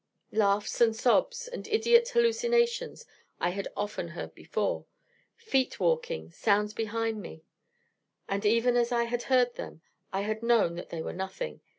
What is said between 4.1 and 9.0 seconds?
before, feet walking, sounds behind me: and even as